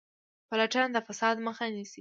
پلټنه 0.49 0.87
د 0.95 0.97
فساد 1.07 1.35
مخه 1.47 1.65
نیسي 1.75 1.89